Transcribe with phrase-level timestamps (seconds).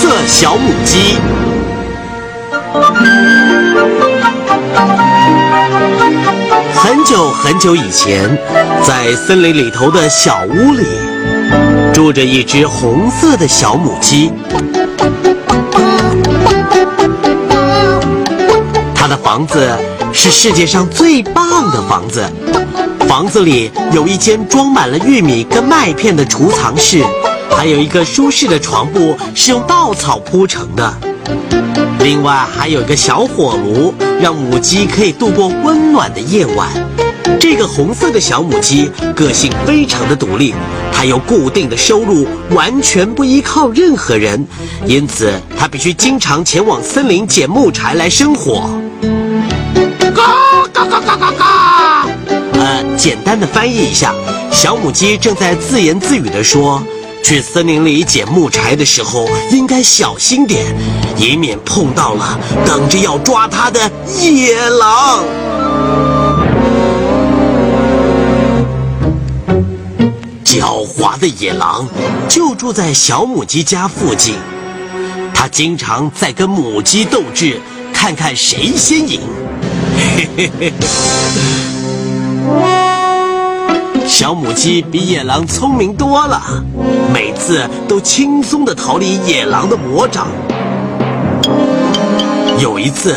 [0.00, 1.18] 色小母鸡。
[6.74, 8.34] 很久很久以前，
[8.82, 10.86] 在森林里头的小屋里，
[11.92, 14.32] 住着一只红色的小母鸡。
[18.94, 19.70] 它的房子
[20.14, 22.26] 是世界上最棒的房子。
[23.06, 27.04] 房子里有一间装满了玉米跟麦片的储藏室，
[27.60, 30.94] 还有一个舒适的床铺是用稻草铺成的。
[31.98, 36.70] 另外还有一个小火炉，让母鸡可以度过温暖的夜晚。
[37.38, 40.54] 这个红色的小母鸡个性非常的独立，
[40.90, 44.42] 它有固定的收入，完全不依靠任何人，
[44.86, 48.70] 因此它必须经常前往森林捡木柴来生火。
[50.14, 52.06] 嘎嘎嘎嘎嘎嘎！
[52.54, 54.14] 呃，简单的翻译一下，
[54.50, 56.82] 小母鸡正在自言自语地说
[57.22, 60.64] ：“去森林里捡木柴的时候，应该小心点，
[61.16, 63.80] 以免碰到了等着要抓它的
[64.20, 65.24] 野狼。”
[70.44, 71.88] 狡猾的野狼
[72.28, 74.34] 就住在小母鸡家附近，
[75.32, 77.60] 它经常在跟母鸡斗智，
[77.92, 79.20] 看看谁先赢。
[80.16, 80.72] 嘿嘿嘿。
[84.10, 86.42] 小母鸡比野狼聪明多了，
[87.14, 90.26] 每次都轻松地逃离野狼的魔掌。
[92.58, 93.14] 有一次，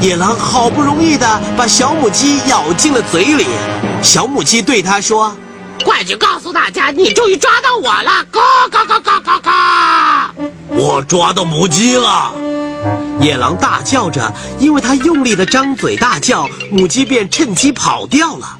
[0.00, 3.44] 野狼好不容易地把小母鸡咬进了嘴里，
[4.00, 5.34] 小母鸡对它说
[5.84, 10.30] ：“快去告诉大家，你终于抓到我了！”嘎嘎嘎嘎嘎嘎！
[10.68, 12.32] 我抓到母鸡了！
[13.20, 18.58] 野狼大叫着，因为它用力地张嘴大叫，母鸡便趁机跑掉了。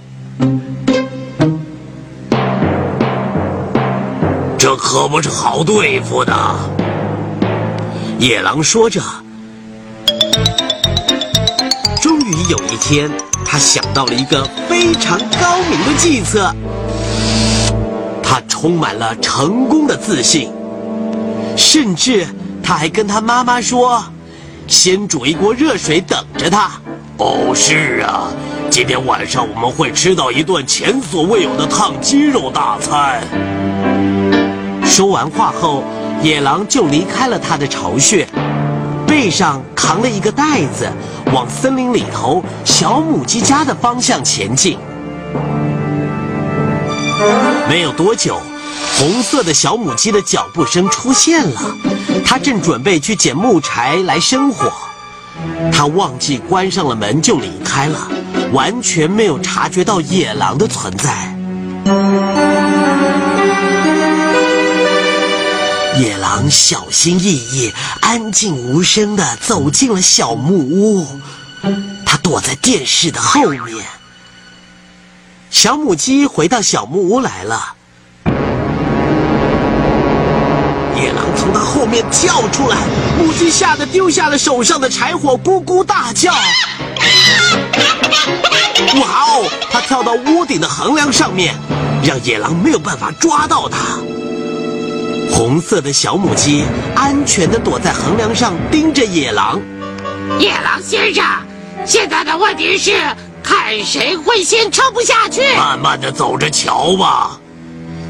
[4.67, 6.35] 这可不是好对付的。
[8.19, 9.01] 野狼说着，
[12.03, 13.09] 终于有一天，
[13.45, 16.53] 他想到了一个非常高明的计策。
[18.21, 20.51] 他充满了成功的自信，
[21.57, 22.27] 甚至
[22.61, 24.03] 他还跟他妈妈说
[24.67, 26.73] ：“先煮一锅热水等着他。”
[27.19, 28.27] 哦，是啊，
[28.69, 33.23] 今天晚上我们会吃到一顿前所未有的烫鸡肉大餐。
[34.85, 35.85] 说完话后，
[36.23, 38.27] 野狼就离开了他的巢穴，
[39.07, 40.91] 背上扛了一个袋子，
[41.35, 44.79] 往森林里头小母鸡家的方向前进。
[47.69, 48.41] 没有多久，
[48.99, 51.61] 红色的小母鸡的脚步声出现了，
[52.25, 54.73] 它正准备去捡木柴来生火。
[55.71, 58.09] 它忘记关上了门就离开了，
[58.53, 61.37] 完全没有察觉到野狼的存在。
[65.99, 71.07] 野狼小心翼翼、安静无声地走进了小木屋，
[72.05, 73.63] 它躲在电视的后面。
[75.51, 77.75] 小母鸡回到小木屋来了，
[80.97, 82.77] 野狼从它后面跳出来，
[83.17, 86.31] 母鸡吓得丢下了手上的柴火，咕咕大叫。
[89.01, 89.51] 哇哦！
[89.71, 91.55] 它跳到屋顶的横梁上面，
[92.05, 93.99] 让野狼没有办法抓到它。
[95.31, 96.65] 红色的小母鸡
[96.95, 99.61] 安全地躲在横梁上，盯着野狼。
[100.39, 101.25] 野狼先生，
[101.85, 102.93] 现在的问题是
[103.43, 105.43] 看谁会先撑不下去。
[105.57, 107.39] 慢慢地走着瞧吧，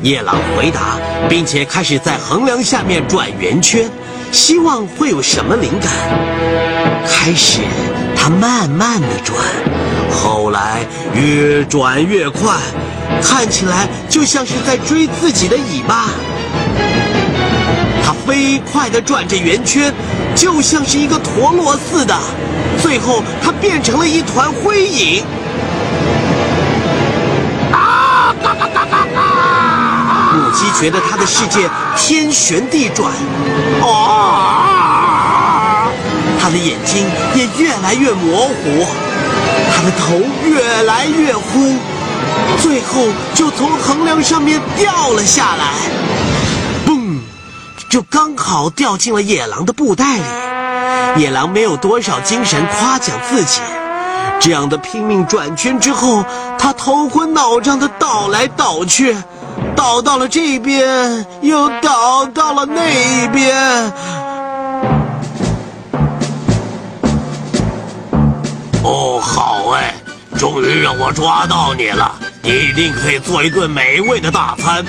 [0.02, 3.90] 野狼回答，并且开始在横梁下面转圆圈，
[4.30, 5.90] 希望会有什么灵感。
[7.06, 7.60] 开始，
[8.16, 9.36] 它慢慢的转，
[10.10, 12.56] 后来越转越快，
[13.22, 16.08] 看起来就像是在追自己的尾巴。
[18.06, 19.92] 它飞快地转着圆圈，
[20.36, 22.16] 就像是一个陀螺似的。
[22.80, 25.24] 最后，它变成了一团灰影。
[27.72, 28.32] 啊！
[28.40, 30.36] 嘎嘎嘎嘎嘎！
[30.36, 33.12] 母鸡觉得它的世界天旋地转，
[33.82, 35.88] 啊！
[36.40, 37.04] 它的眼睛
[37.34, 38.86] 也越来越模糊，
[39.74, 41.76] 它的头越来越昏，
[42.62, 45.74] 最后就从横梁上面掉了下来。
[47.96, 53.62] 就刚好掉进了野狼的布袋里，野狼没有多少精神夸奖自己，
[54.38, 56.22] 这样的拼命转圈之后，
[56.58, 59.16] 他头昏脑胀的倒来倒去，
[59.74, 63.56] 倒到了这边，又倒到了那一边。
[68.84, 69.94] 哦，好哎，
[70.36, 74.84] 终于让我抓到你了，你一定可以做一顿美味的大餐，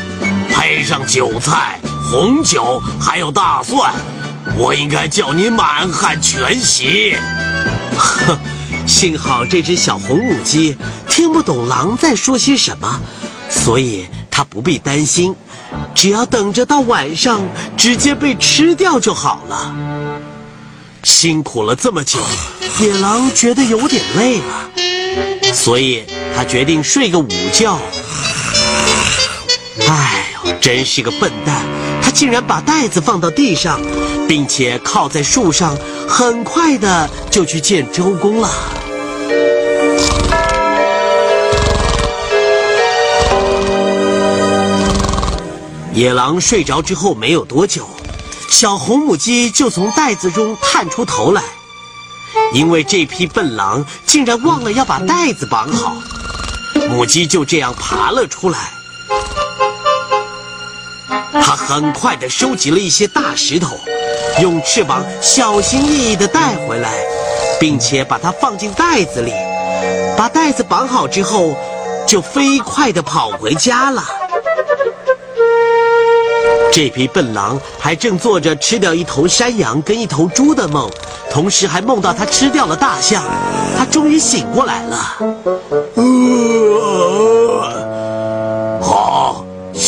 [0.54, 1.80] 配上韭菜。
[2.09, 3.94] 红酒，还有大蒜。
[4.57, 7.15] 我应该叫你满汉全席。
[7.98, 8.38] 呵，
[8.88, 10.77] 幸好这只小红母鸡
[11.09, 13.01] 听不懂狼在说些什么，
[13.50, 15.36] 所以它不必担心，
[15.94, 17.42] 只要等着到晚上
[17.75, 19.75] 直接被吃掉就好了。
[21.04, 22.19] 辛苦了这么久，
[22.80, 26.06] 野狼觉得有点累了，所以
[26.36, 27.80] 他决定睡个午觉。
[29.88, 31.65] 哎呦，真是个笨蛋！
[32.07, 33.81] 他竟然把袋子放到地上，
[34.30, 35.77] 并且靠在树上，
[36.07, 38.50] 很快的就去见周公了。
[45.94, 47.86] 野狼睡着之后没有多久。
[48.50, 51.44] 小红母鸡就从袋子中探出头来，
[52.54, 55.94] 因为这匹笨狼竟然忘了要把袋子绑好，
[56.89, 58.77] 母鸡就这样爬了出来。
[61.68, 63.75] 很快地收集了一些大石头，
[64.42, 66.94] 用翅膀小心翼翼地带回来，
[67.60, 69.34] 并且把它放进袋子里。
[70.16, 71.58] 把袋子绑好之后，
[72.08, 74.02] 就飞快地跑回家了。
[76.72, 80.90] 这匹笨狼还正做着吃掉一头山羊跟一头猪的梦，
[81.30, 83.22] 同时还梦到它吃掉了大象。
[83.78, 84.96] 它终于醒过来了。
[84.96, 85.25] 好，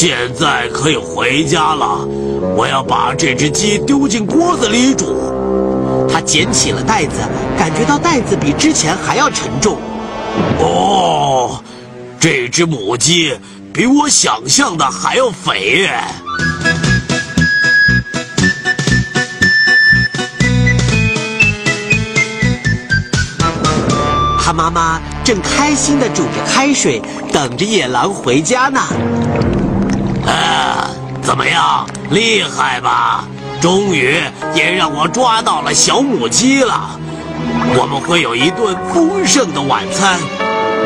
[0.02, 2.08] 现在可以回家了。
[2.56, 6.08] 我要把这只鸡丢进锅子里煮。
[6.10, 7.20] 他捡起了袋子，
[7.58, 9.78] 感觉到袋子比之前还要沉重。
[10.58, 11.62] 哦，
[12.18, 13.38] 这只母鸡
[13.74, 15.90] 比我想象的还要肥。
[24.42, 27.02] 他妈妈正开心的煮着开水，
[27.34, 28.80] 等着野狼回家呢。
[30.30, 30.90] 啊，
[31.22, 33.26] 怎么样，厉害吧？
[33.60, 34.22] 终于
[34.54, 36.98] 也让我抓到了小母鸡了。
[37.76, 40.20] 我们会有一顿丰盛的晚餐。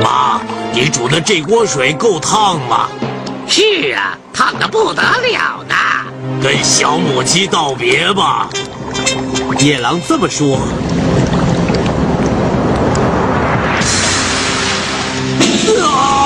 [0.01, 0.41] 妈，
[0.73, 2.87] 你煮的这锅水够烫吗？
[3.47, 5.75] 是啊，烫的不得了呢。
[6.41, 8.49] 跟小母鸡道别吧。
[9.59, 10.59] 野狼这么说。
[15.65, 16.22] 过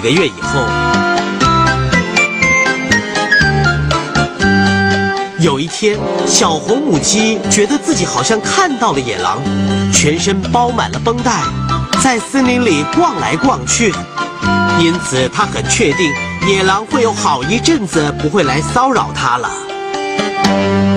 [0.00, 0.58] 几个月以后，
[5.40, 9.42] 有一天，小红母鸡觉得自己好像看到了野狼，
[9.92, 11.42] 全身包满了绷带，
[12.02, 13.92] 在森林里逛来逛去。
[14.78, 16.10] 因此，它很确定
[16.48, 19.50] 野狼会有好一阵子不会来骚扰它了。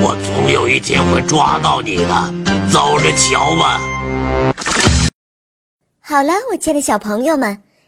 [0.01, 2.33] 我总有一天会抓到你的，
[2.71, 3.81] 走着瞧吧。
[5.99, 7.61] 好了，我亲爱的小朋友们。